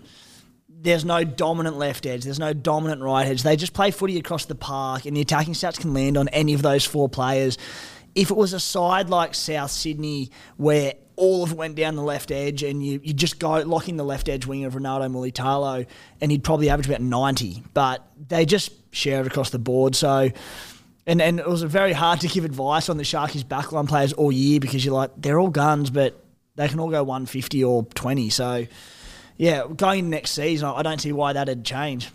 [0.82, 3.44] there's no dominant left edge, there's no dominant right edge.
[3.44, 6.54] They just play footy across the park, and the attacking stats can land on any
[6.54, 7.58] of those four players.
[8.16, 12.02] If it was a side like South Sydney where all of it went down the
[12.02, 15.86] left edge and you, you just go locking the left edge wing of Ronaldo Mulitalo
[16.22, 17.64] and he'd probably average about 90.
[17.74, 19.96] But they just share it across the board.
[19.96, 20.32] So,
[21.06, 24.32] and, and it was very hard to give advice on the Sharkies backline players all
[24.32, 26.24] year because you're like, they're all guns, but
[26.56, 28.30] they can all go 150 or 20.
[28.30, 28.66] So,
[29.40, 32.12] yeah, going into next season, I don't see why that'd change.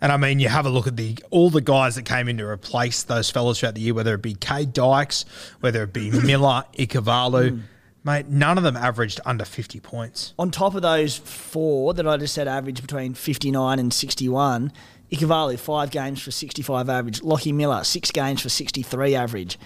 [0.00, 2.36] And I mean, you have a look at the all the guys that came in
[2.38, 5.24] to replace those fellas throughout the year, whether it be Kay Dykes,
[5.60, 7.50] whether it be Miller, Ikavalu.
[7.50, 7.60] Hmm.
[8.02, 10.34] Mate, none of them averaged under 50 points.
[10.38, 14.72] On top of those four that I just said average between 59 and 61,
[15.10, 17.22] Ikavalu, five games for 65 average.
[17.22, 19.58] Lockie Miller, six games for 63 average.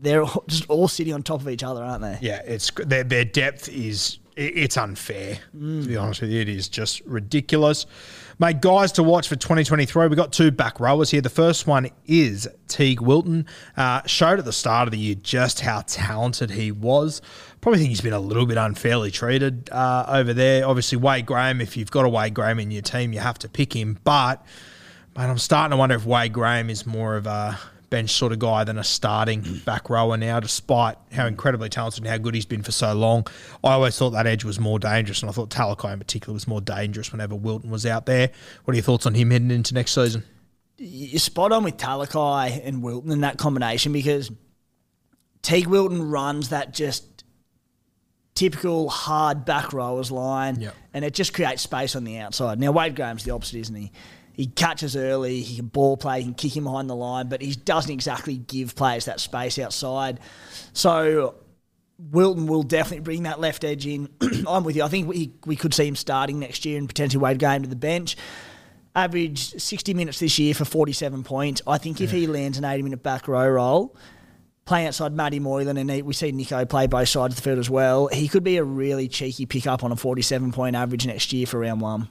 [0.00, 2.18] They're all, just all sitting on top of each other, aren't they?
[2.20, 5.38] Yeah, it's their, their depth is it's unfair.
[5.52, 7.86] To be honest with you, it is just ridiculous.
[8.38, 10.08] Mate, guys to watch for 2023.
[10.08, 11.20] We've got two back rowers here.
[11.20, 13.46] The first one is Teig Wilton.
[13.76, 17.20] Uh, showed at the start of the year just how talented he was.
[17.60, 20.66] Probably think he's been a little bit unfairly treated uh, over there.
[20.66, 23.48] Obviously, Wade Graham, if you've got a Wade Graham in your team, you have to
[23.48, 23.98] pick him.
[24.04, 24.42] But,
[25.16, 27.58] mate, I'm starting to wonder if Wade Graham is more of a
[27.90, 29.64] bench sort of guy than a starting mm.
[29.64, 33.26] back rower now, despite how incredibly talented and how good he's been for so long.
[33.62, 36.48] I always thought that edge was more dangerous, and I thought Talakai in particular was
[36.48, 38.30] more dangerous whenever Wilton was out there.
[38.64, 40.24] What are your thoughts on him heading into next season?
[40.80, 44.32] you're spot on with Talakai and Wilton in that combination because
[45.42, 47.24] Teig Wilton runs that just
[48.34, 50.74] typical hard back rowers line Yep.
[50.94, 52.58] and it just creates space on the outside.
[52.58, 53.92] Now, Wade Graham's the opposite, isn't he?
[54.40, 57.42] He catches early, he can ball play, he can kick him behind the line, but
[57.42, 60.18] he doesn't exactly give players that space outside.
[60.72, 61.34] So
[61.98, 64.08] Wilton will definitely bring that left edge in.
[64.48, 64.82] I'm with you.
[64.82, 67.68] I think we, we could see him starting next year and potentially Wade game to
[67.68, 68.16] the bench.
[68.96, 71.60] Averaged 60 minutes this year for 47 points.
[71.66, 73.94] I think if he lands an 80 minute back row role,
[74.64, 77.58] playing outside Matty Moylan, and he, we see Nicho play both sides of the field
[77.58, 81.30] as well, he could be a really cheeky pickup on a 47 point average next
[81.34, 82.08] year for round one.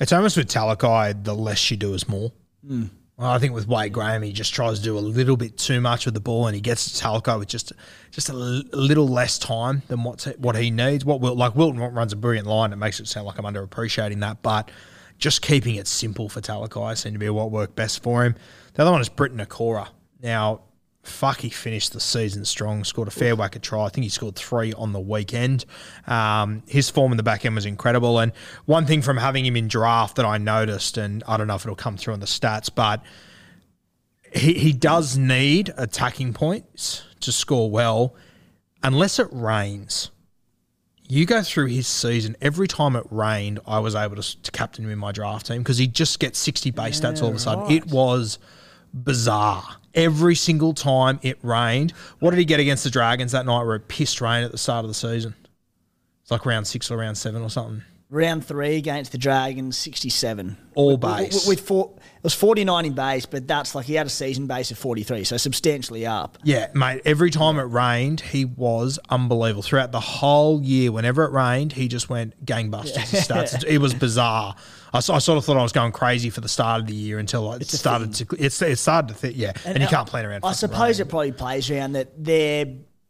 [0.00, 2.32] It's almost with Talakai, the less you do is more.
[2.66, 2.86] Hmm.
[3.16, 5.80] Well, I think with Wade Graham, he just tries to do a little bit too
[5.80, 7.72] much with the ball, and he gets to Talakai with just
[8.10, 11.04] just a l- little less time than what's what he needs.
[11.04, 12.72] What Wil- like Wilton runs a brilliant line.
[12.72, 14.68] It makes it sound like I'm underappreciating that, but
[15.18, 18.34] just keeping it simple for Talakai seemed to be what worked best for him.
[18.72, 19.86] The other one is Briton Nikora.
[20.20, 20.62] Now,
[21.06, 23.84] fuck, he finished the season strong, scored a fair whack of try.
[23.84, 25.64] I think he scored three on the weekend.
[26.06, 28.18] Um, his form in the back end was incredible.
[28.18, 28.32] And
[28.64, 31.64] one thing from having him in draft that I noticed, and I don't know if
[31.64, 33.02] it'll come through in the stats, but
[34.34, 38.14] he, he does need attacking points to score well,
[38.82, 40.10] unless it rains.
[41.06, 44.84] You go through his season, every time it rained, I was able to, to captain
[44.84, 47.38] him in my draft team because he just gets 60 base stats all of a
[47.38, 47.70] sudden.
[47.70, 48.38] It was
[48.94, 49.76] bizarre.
[49.94, 51.92] Every single time it rained.
[52.18, 54.58] What did he get against the Dragons that night where it pissed rain at the
[54.58, 55.34] start of the season?
[56.22, 57.82] It's like round six or round seven or something.
[58.10, 60.56] Round three against the Dragons, 67.
[60.74, 61.34] All base.
[61.34, 64.46] With, with four, it was 49 in base, but that's like he had a season
[64.46, 66.38] base of 43, so substantially up.
[66.44, 67.02] Yeah, mate.
[67.04, 69.62] Every time it rained, he was unbelievable.
[69.62, 73.08] Throughout the whole year, whenever it rained, he just went gangbusters.
[73.08, 73.54] His stats.
[73.54, 74.54] It, it was bizarre.
[74.94, 77.18] I, I sort of thought I was going crazy for the start of the year
[77.18, 78.26] until it a started to.
[78.38, 79.52] It's it started to think, yeah.
[79.64, 80.40] And, you can't plan around.
[80.44, 81.06] I suppose rain.
[81.06, 82.66] it probably plays around that they're,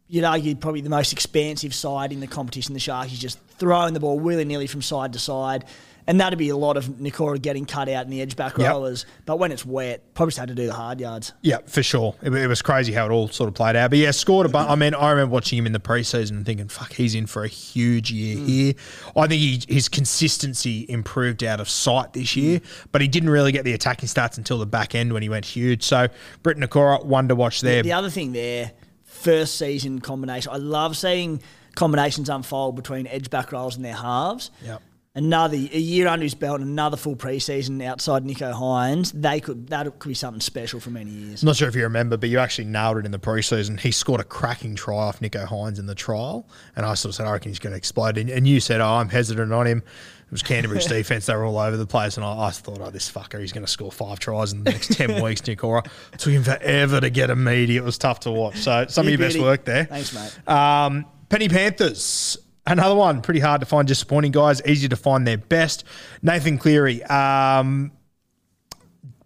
[0.09, 2.73] you'd argue, probably the most expansive side in the competition.
[2.73, 5.67] The Sharkies just throwing the ball willy nilly from side to side.
[6.07, 8.71] And that'd be a lot of Nikora getting cut out in the edge back Yep.
[8.71, 9.07] rollers.
[9.25, 11.33] But when it's wet, probably just had to do the hard yards.
[11.41, 12.15] Yeah, for sure.
[12.23, 13.91] It, it was crazy how it all sort of played out.
[13.91, 14.69] But yeah, scored a bunch.
[14.69, 17.43] I mean, I remember watching him in the preseason and thinking, fuck, he's in for
[17.43, 18.47] a huge year mm.
[18.47, 18.75] here.
[19.17, 22.37] I think he, his consistency improved out of sight this mm.
[22.37, 22.61] year,
[22.93, 25.47] but he didn't really get the attacking stats until the back end when he went
[25.47, 25.83] huge.
[25.83, 26.09] So,
[26.43, 27.83] Briton Nikora, one to watch there.
[27.83, 28.73] The other thing there,
[29.05, 30.53] first season combination.
[30.53, 31.41] I love seeing
[31.75, 34.51] combinations unfold between edge back rolls and their halves.
[34.63, 34.83] Yep.
[35.17, 39.13] Another a year under his belt, and another full preseason outside Nicho Hynes.
[39.13, 41.41] They could that could be something special for many years.
[41.41, 43.79] I'm not sure if you remember, but you actually nailed it in the preseason.
[43.79, 47.15] He scored a cracking try off Nicho Hynes in the trial, and I sort of
[47.15, 48.19] said, I reckon he's going to explode.
[48.19, 49.79] And, and you said, oh, I'm hesitant on him.
[49.79, 52.91] It was Canterbury's defense; they were all over the place, and I, I thought, oh,
[52.91, 55.43] this fucker, he's going to score five tries in the next ten weeks.
[55.43, 57.77] Nikora it took him forever to get a meaty.
[57.77, 58.57] It was tough to watch.
[58.57, 59.85] So some of your best work there.
[59.85, 60.49] Thanks, mate.
[60.53, 62.37] Um, Penny Panthers.
[62.67, 65.85] Another one, pretty hard to find disappointing guys, easy to find their best.
[66.23, 67.93] Nathan Cleary, um,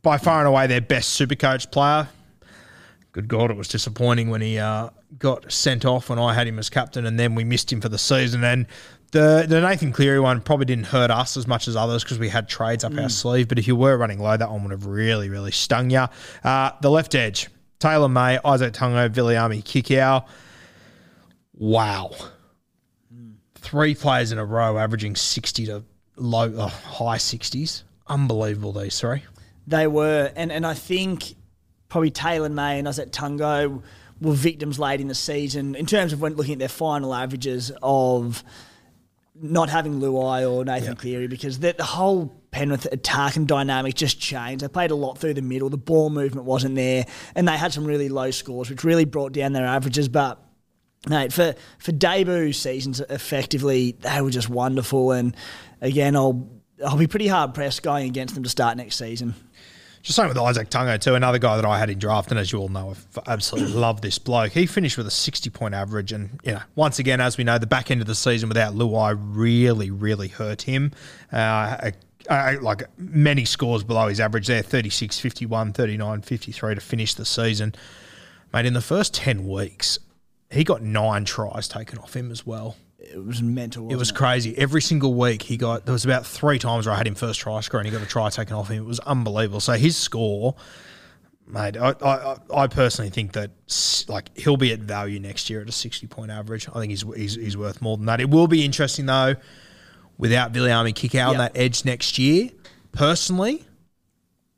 [0.02, 2.08] by far and away their best super coach player.
[3.12, 6.58] Good God, it was disappointing when he uh, got sent off when I had him
[6.58, 8.44] as captain, and then we missed him for the season.
[8.44, 8.66] And
[9.12, 12.28] the the Nathan Cleary one probably didn't hurt us as much as others because we
[12.28, 13.48] had trades up our sleeve.
[13.48, 16.06] But if you were running low, that one would have really, really stung you.
[16.44, 17.48] Uh, the left edge,
[17.78, 20.26] Taylor May, Izack Tago, Viliami Kikau.
[21.54, 22.14] Wow.
[23.60, 25.84] Three players in a row averaging 60 to
[26.16, 27.82] low, uh, high 60s.
[28.06, 29.22] Unbelievable, these three.
[29.66, 31.34] They were, and, and I think
[31.88, 33.82] probably Taylor May and us at Tungo
[34.20, 37.70] were victims late in the season in terms of when looking at their final averages
[37.82, 38.42] of
[39.40, 44.18] not having Luai or Nathan Cleary because the, the whole Penrith attack and dynamic just
[44.18, 44.64] changed.
[44.64, 45.68] They played a lot through the middle.
[45.68, 49.32] The ball movement wasn't there, and they had some really low scores, which really brought
[49.32, 50.08] down their averages.
[50.08, 50.42] But
[51.08, 55.12] Mate, for for debut seasons, effectively they were just wonderful.
[55.12, 55.34] And
[55.80, 56.48] again, I'll
[56.84, 59.34] I'll be pretty hard pressed going against them to start next season.
[60.02, 62.52] Just same with Izack Tago too, another guy that I had in draft, and as
[62.52, 62.94] you all know,
[63.26, 64.52] I absolutely love this bloke.
[64.52, 67.66] He finished with a sixty-point average, and you know, once again, as we know, the
[67.66, 70.92] back end of the season without Luai really, really hurt him.
[71.32, 71.90] Uh,
[72.28, 77.24] uh, like many scores below his average there 36, 51, 39, 53 to finish the
[77.24, 77.74] season.
[78.52, 79.98] Mate, in the first 10 weeks,
[80.50, 82.76] he got nine tries taken off him as well.
[82.98, 83.90] It was mental.
[83.90, 84.56] It was crazy.
[84.58, 87.40] Every single week he got there was about three times where I had him first
[87.40, 88.82] try score and he got a try taken off him.
[88.82, 89.60] It was unbelievable.
[89.60, 90.56] So his score,
[91.46, 93.52] mate, I, I, I personally think that
[94.08, 96.68] like he'll be at value next year at a sixty point average.
[96.68, 98.20] I think he's he's, he's worth more than that.
[98.20, 99.36] It will be interesting though,
[100.18, 102.50] without Viliami Kikau on that edge next year.
[102.90, 103.64] Personally,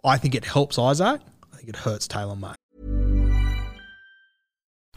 [0.02, 1.20] I think it helps Izack.
[1.52, 2.54] I think it hurts Taylor May.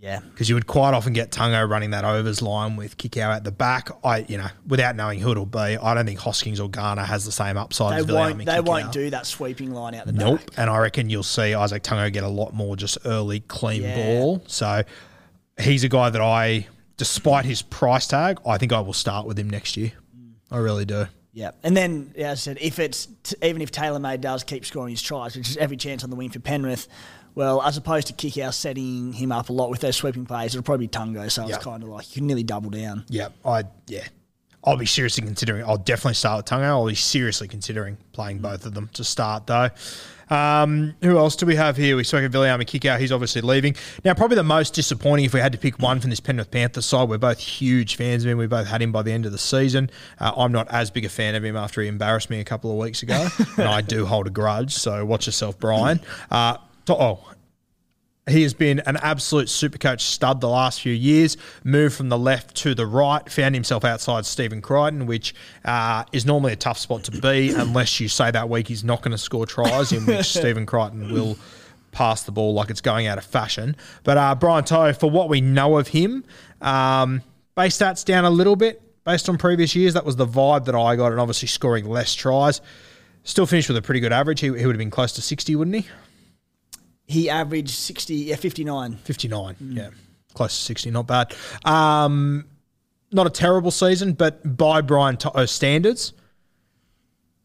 [0.00, 0.20] Yeah.
[0.20, 3.52] because you would quite often get Tago running that overs line with Kikau at the
[3.52, 3.90] back.
[4.02, 7.24] I, you know, without knowing who it'll be, I don't think Hoskins or Garner has
[7.26, 7.92] the same upside.
[7.96, 8.38] They as won't.
[8.38, 8.64] They Kikau.
[8.66, 10.20] won't do that sweeping line out the back.
[10.24, 10.38] Nope.
[10.40, 10.58] back.
[10.58, 13.96] And I reckon you'll see Izack Tago get a lot more just early clean Yeah.
[13.96, 14.42] ball.
[14.46, 14.82] So
[15.60, 19.38] he's a guy that I, despite his price tag, I think I will start with
[19.38, 19.92] him next year.
[20.50, 21.06] I really do.
[21.32, 24.42] Yeah, and then yeah, as I said, if it's t- even if Taylor May does
[24.42, 26.88] keep scoring his tries, which is every chance on the wing for Penrith,
[27.34, 30.62] well, as opposed to Kikau setting him up a lot with those sweeping plays, it'll
[30.64, 31.30] probably be Tago.
[31.30, 31.56] So Yeah.
[31.56, 33.04] it's kind of like you can nearly double down.
[33.08, 34.04] Yeah, I yeah.
[34.62, 35.64] I'll be seriously considering.
[35.64, 36.64] I'll definitely start with Tago.
[36.64, 39.70] I'll be seriously considering playing both of them to start though.
[40.28, 41.96] Um, who else do we have here?
[41.96, 42.98] We spoke of Viliami Kikau.
[43.00, 43.74] He's obviously leaving.
[44.04, 46.86] Now, probably the most disappointing if we had to pick one from this Penrith Panthers
[46.86, 47.08] side.
[47.08, 48.38] We're both huge fans of him.
[48.38, 49.90] We both had him by the end of the season.
[50.20, 52.70] Uh, I'm not as big a fan of him after he embarrassed me a couple
[52.70, 54.72] of weeks ago, and I do hold a grudge.
[54.74, 56.00] So watch yourself, Brian.
[56.30, 56.58] Uh,
[56.94, 57.20] to- oh,
[58.28, 61.36] he has been an absolute supercoach stud the last few years.
[61.64, 66.26] Moved from the left to the right, found himself outside Stephen Crichton, which uh, is
[66.26, 69.18] normally a tough spot to be unless you say that week he's not going to
[69.18, 71.36] score tries, in which Stephen Crichton will
[71.92, 73.76] pass the ball like it's going out of fashion.
[74.04, 76.24] But uh, Brian To'o, for what we know of him,
[76.60, 77.22] um,
[77.56, 79.94] base stats down a little bit based on previous years.
[79.94, 82.60] That was the vibe that I got, and obviously scoring less tries.
[83.24, 84.40] Still finished with a pretty good average.
[84.40, 85.88] He, he would have been close to 60, wouldn't he?
[87.10, 88.96] He averaged sixty, yeah, fifty nine.
[88.96, 89.56] 59.
[89.62, 89.76] Mm.
[89.76, 89.90] Yeah.
[90.34, 90.90] Close to 60.
[90.92, 91.34] Not bad.
[91.64, 92.46] Um,
[93.10, 96.12] not a terrible season, but by Brian To'o uh, standards,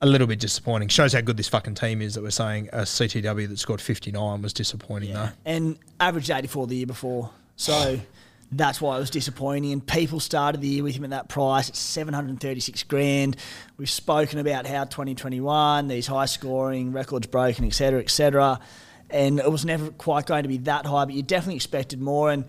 [0.02, 0.90] a little bit disappointing.
[0.90, 3.82] Shows how good this fucking team is that we're saying uh, a CTW that scored
[3.82, 5.30] 59 was disappointing, though.
[5.46, 7.32] and averaged 84 the year before.
[7.56, 8.00] So
[8.52, 9.72] that's why it was disappointing.
[9.72, 13.38] And people started the year with him at that price at 736 grand.
[13.78, 18.60] We've spoken about how 2021, these high scoring records broken, etc., etc.
[19.10, 22.32] And it was never quite going to be that high, but you definitely expected more.
[22.32, 22.46] And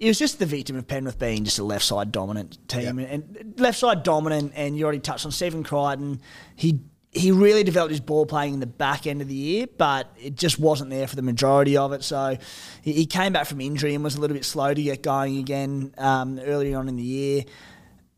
[0.00, 3.54] it was just the victim of Penrith being just a left side dominant team, and
[3.58, 4.52] left side dominant.
[4.56, 6.20] And you already touched on Stephen Crichton.
[6.56, 6.80] He
[7.12, 10.34] he really developed his ball playing in the back end of the year, but it
[10.34, 12.02] just wasn't there for the majority of it.
[12.02, 12.38] So
[12.80, 15.36] he, he came back from injury and was a little bit slow to get going
[15.36, 17.44] again um, early on in the year.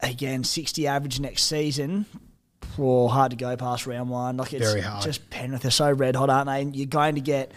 [0.01, 2.07] Again, sixty average next season.
[2.79, 4.37] Oh, hard to go past round one.
[4.37, 5.03] Like it's Very hard.
[5.05, 5.63] just Penrith.
[5.63, 6.63] They're so red hot, aren't they?
[6.63, 7.53] And you're going to get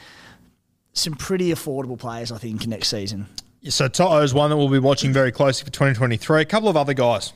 [0.94, 3.28] some pretty affordable players, I think, next season.
[3.70, 6.42] So To'o is one that we'll be watching very closely for 2023.
[6.42, 7.34] A couple of other guys.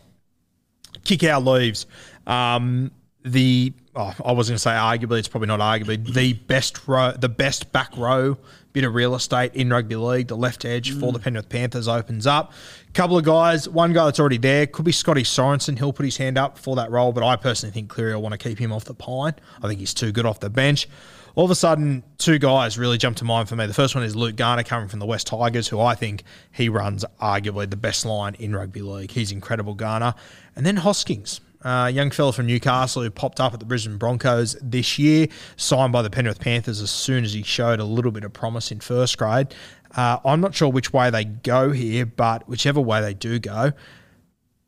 [1.04, 1.86] Kikau leaves.
[2.28, 2.91] Um,
[3.24, 7.12] the oh, I was going to say arguably, it's probably not arguably the best row,
[7.12, 8.38] the best back row
[8.73, 10.27] bit of real estate in rugby league.
[10.27, 11.23] The left edge for the mm.
[11.23, 12.54] Penrith Panthers opens up.
[12.88, 13.67] A couple of guys.
[13.67, 15.77] One guy that's already there could be Scotty Sorensen.
[15.77, 18.34] He'll put his hand up for that role, but I personally think Cleary will want
[18.34, 19.36] to keep him off the pine.
[19.62, 20.88] I think he's too good off the bench.
[21.36, 23.65] All of a sudden, two guys really jump to mind for me.
[23.65, 26.67] The first one is Luke Garner coming from the West Tigers, who I think he
[26.67, 29.12] runs arguably the best line in rugby league.
[29.12, 30.13] He's incredible, Garner.
[30.58, 34.56] And then Hoskins, a young fella from Newcastle who popped up at the Brisbane Broncos
[34.62, 38.24] this year, signed by the Penrith Panthers as soon as he showed a little bit
[38.24, 39.54] of promise in first grade.
[39.95, 43.71] Uh, I'm not sure which way they go here, but whichever way they do go,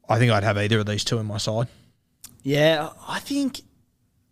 [0.09, 1.67] I think I'd have either of these two in my side.
[2.43, 3.61] Yeah, I think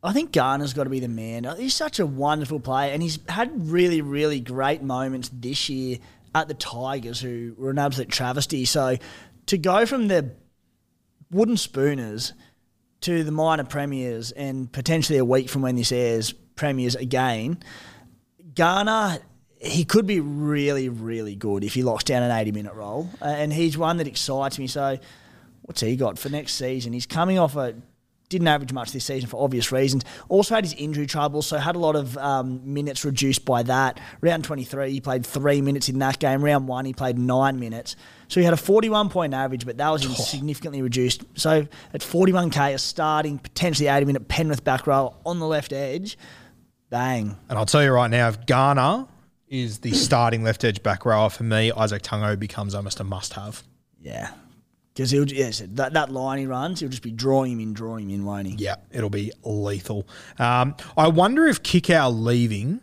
[0.04, 1.48] I think Garner's got to be the man.
[1.58, 6.00] He's such a wonderful player, and he's had really, really great moments this year
[6.34, 8.66] at the Tigers, who were an absolute travesty.
[8.66, 8.98] So
[9.46, 10.32] to go from the
[11.30, 12.34] wooden spooners
[13.02, 17.58] to the minor premiers, and potentially a week from when this airs, premiers again,
[18.56, 19.20] Garner.
[19.64, 23.08] He could be really, really good if he locks down an 80 minute role.
[23.22, 24.66] And he's one that excites me.
[24.66, 24.98] So,
[25.62, 26.94] what's he got for next season?
[26.94, 27.76] He's coming off a
[28.32, 30.04] didn't average much this season for obvious reasons.
[30.30, 34.00] Also had his injury trouble, so had a lot of um, minutes reduced by that.
[34.22, 36.44] Round 23, he played three minutes in that game.
[36.44, 37.96] Round one, he played nine minutes.
[38.30, 41.24] So he had a 41 point average, but that was in significantly reduced.
[41.36, 46.18] So at 41k, a starting, potentially 80 minute Penrith back row on the left edge,
[46.90, 47.38] bang.
[47.50, 49.08] And I'll tell you right now, if Garner
[49.50, 53.34] is the starting left edge back rower for me, Izack Tago becomes almost a must
[53.34, 53.64] have.
[54.00, 54.32] Yeah.
[54.94, 57.74] Because he'll, yeah, so that, that line he runs, he'll just be drawing him in,
[57.74, 58.56] drawing him in, won't he?
[58.56, 60.08] Yeah, it'll be lethal.
[60.38, 62.82] Um, I wonder if Kikau leaving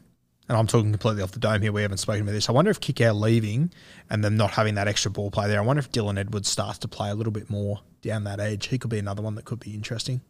[0.49, 2.49] and I'm talking completely off the dome here, we haven't spoken about this.
[2.49, 3.71] I wonder if Kikau leaving
[4.09, 6.79] and them not having that extra ball play there, I wonder if Dylan Edwards starts
[6.79, 8.69] to play a little bit more down that edge.
[8.69, 10.23] He could be another one that could be interesting.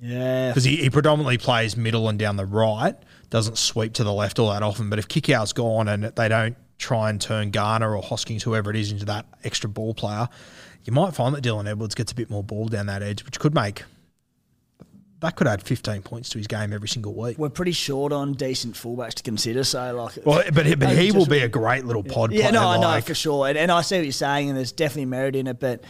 [0.00, 0.48] Yeah.
[0.48, 2.94] Because he, he predominantly plays middle and down the right,
[3.30, 4.90] doesn't sweep to the left all that often.
[4.90, 8.76] But if Kikau's gone and they don't try and turn Garner or Hoskins, whoever it
[8.76, 10.28] is, into that extra ball player,
[10.84, 13.38] you might find that Dylan Edwards gets a bit more ball down that edge, which
[13.38, 13.84] could make
[15.20, 17.38] that could add 15 points to his game every single week.
[17.38, 20.18] We're pretty short on decent fullbacks to consider, so like.
[20.26, 22.52] Well, but but he will be a great little pod Yeah, player.
[22.52, 24.72] no, I know like- for sure, and, and I see what you're saying, and there's
[24.72, 25.82] definitely merit in it, but.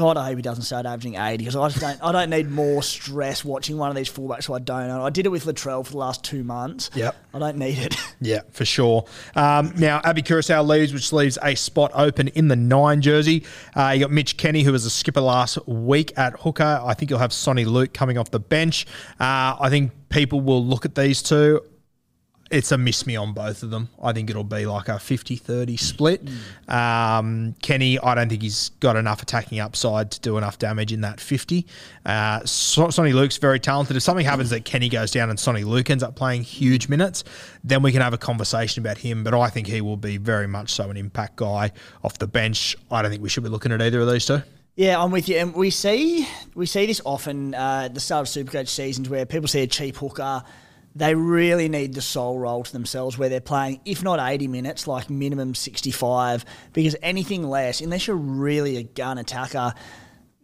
[0.00, 2.02] God, I hope he doesn't start averaging 80 because I just don't.
[2.02, 5.04] I don't need more stress watching one of these fullbacks who I don't know.
[5.04, 6.90] I did it with Latrell for the last two months.
[6.94, 7.14] Yep.
[7.34, 7.96] I don't need it.
[8.22, 9.06] Yeah, for sure.
[9.34, 13.44] Um, now, Api Koroisau leaves, which leaves a spot open in the nine jersey.
[13.74, 16.82] Uh, you got Mitch Kenny, who was a skipper last week at hooker.
[16.84, 18.86] I think you'll have Soni Luke coming off the bench.
[19.18, 21.62] Uh, I think people will look at these two.
[22.50, 23.88] It's a miss me on both of them.
[24.02, 26.28] I think it'll be like a 50 30 split.
[26.66, 31.00] Um, Kenny, I don't think he's got enough attacking upside to do enough damage in
[31.02, 31.64] that 50.
[32.04, 33.96] Uh, so- Soni Luke's very talented.
[33.96, 37.22] If something happens that Kenny goes down and Sonny Luke ends up playing huge minutes,
[37.62, 39.22] then we can have a conversation about him.
[39.22, 41.70] But I think he will be very much so an impact guy
[42.02, 42.76] off the bench.
[42.90, 44.42] I don't think we should be looking at either of these two.
[44.74, 45.36] Yeah, I'm with you.
[45.36, 49.24] And we see we see this often uh, at the start of Supercoach seasons where
[49.26, 50.42] people see a cheap hooker.
[50.94, 54.86] They really need the sole role to themselves where they're playing, if not 80 minutes,
[54.88, 59.72] like minimum 65, because anything less, unless you're really a gun attacker,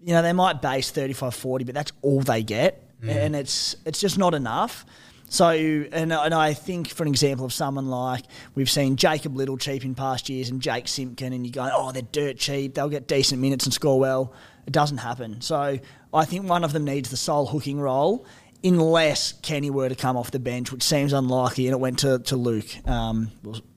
[0.00, 2.82] you know, they might base 35 40, but that's all they get.
[3.00, 3.08] Mm.
[3.08, 4.86] And it's it's just not enough.
[5.28, 8.24] So, and, and I think, for an example of someone like
[8.54, 11.90] we've seen Jacob Liddle cheap in past years and Jake Simpkin, and you go, oh,
[11.90, 14.32] they're dirt cheap, they'll get decent minutes and score well.
[14.66, 15.40] It doesn't happen.
[15.40, 15.78] So,
[16.14, 18.24] I think one of them needs the sole hooking role,
[18.66, 22.18] unless Kenny were to come off the bench, which seems unlikely, and it went to,
[22.20, 22.66] to Luke.
[22.86, 23.30] Um,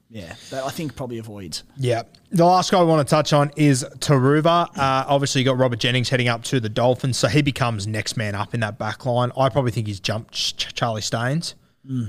[0.10, 1.64] yeah, but I think probably avoids.
[1.78, 2.04] Yeah.
[2.32, 4.68] The last guy I want to touch on is Turuva.
[4.76, 8.18] Uh, obviously, you got Robert Jennings heading up to the Dolphins, so he becomes next
[8.18, 9.32] man up in that back line.
[9.38, 11.56] I probably think he's jumped Ch- Charlie Staines.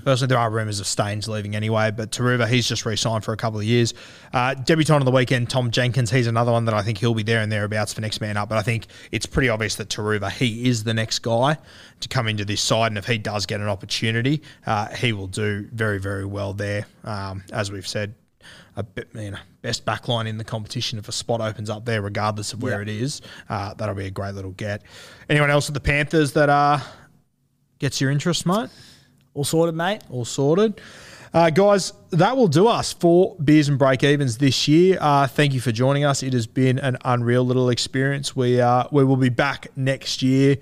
[0.05, 3.33] Personally, there are rumours of Staines leaving anyway, but Turuva, he's just re signed for
[3.33, 3.95] a couple of years.
[4.31, 7.23] Uh, debutant on the weekend, Tom Jenkins, he's another one that I think he'll be
[7.23, 8.51] there and thereabouts for next man up.
[8.51, 11.57] But I think it's pretty obvious that Turuva, he is the next guy
[12.01, 12.89] to come into this side.
[12.89, 16.85] And if he does get an opportunity, uh, he will do very, very well there.
[17.05, 18.15] Um, as we've said,
[18.77, 20.99] a bit, you know, best backline in the competition.
[20.99, 22.95] If a spot opens up there, regardless of where Yeah.
[22.95, 24.83] it is, uh, that'll be a great little get.
[25.31, 26.81] Anyone else with the Panthers that uh,
[27.79, 28.69] gets your interest, mate?
[29.41, 30.03] All sorted, mate.
[30.11, 30.83] All sorted.
[31.33, 34.99] Uh, guys, that will do us for Beers and Break Evens this year.
[35.01, 36.23] Uh, thank you for joining us.
[36.23, 38.37] It has been an unreal little experience.
[38.37, 40.59] We uh, we will be back next year,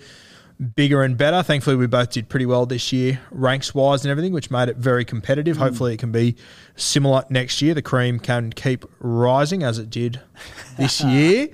[0.77, 1.43] bigger and better.
[1.43, 4.77] Thankfully, we both did pretty well this year, ranks wise and everything, which made it
[4.77, 5.57] very competitive.
[5.57, 6.37] Hopefully, it can be
[6.79, 7.75] similar next year.
[7.75, 10.21] The cream can keep rising as it did
[10.77, 11.49] this year.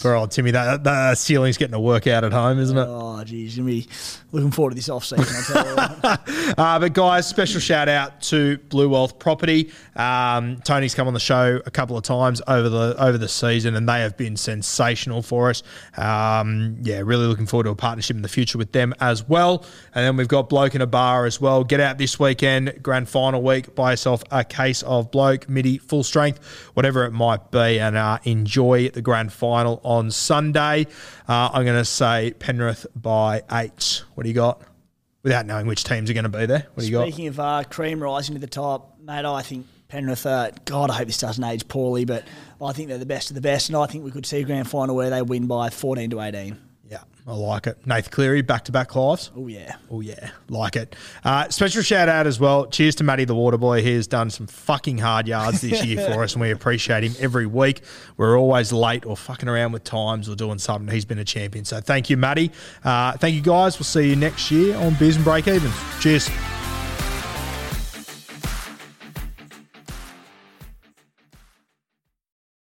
[0.00, 2.86] For old Timmy, that, that ceiling's getting a workout at home, isn't it?
[2.88, 3.86] Oh, geez, to be
[4.32, 5.76] looking forward to this off season, I tell you.
[5.76, 6.28] what.
[6.58, 9.72] Uh, but guys, special shout out to Blue Wealth Property.
[9.96, 13.74] Um, Tony's come on the show a couple of times over the over the season,
[13.74, 15.62] and they have been sensational for us.
[15.96, 19.64] Um, yeah, really looking forward to a partnership in the future with them as well.
[19.94, 21.64] And then we've got Bloke in a Bar as well.
[21.64, 23.74] Get out this weekend, grand final week.
[23.74, 28.18] Buy yourself a case of Bloke Midi full strength, whatever it might be, and uh,
[28.24, 30.86] enjoy the grand final on Sunday.
[31.28, 34.02] Uh, I'm going to say Penrith by eight.
[34.14, 34.62] What do you got?
[35.22, 37.06] Without knowing which teams are going to be there, what do you got?
[37.06, 40.94] Speaking of uh, cream rising to the top, mate, I think Penrith, uh, God, I
[40.94, 42.24] hope this doesn't age poorly, but
[42.60, 44.44] I think they're the best of the best, and I think we could see a
[44.44, 46.58] grand final where they win by 14 to 18.
[47.24, 47.78] I like it.
[47.86, 49.30] Nath Cleary, back to back lives.
[49.36, 49.76] Oh, yeah.
[49.90, 50.96] Oh, yeah, like it.
[51.22, 52.66] Uh, special shout out as well.
[52.66, 53.80] Cheers to Matty the Water Boy.
[53.80, 57.14] He has done some fucking hard yards this year for us, and we appreciate him
[57.20, 57.82] every week.
[58.16, 60.92] We're always late or fucking around with times or doing something.
[60.92, 61.64] He's been a champion.
[61.64, 62.50] So thank you, Matty.
[62.82, 63.78] Uh, thank you, guys.
[63.78, 65.74] We'll see you next year on Beers and Break Evens.
[66.00, 66.28] Cheers.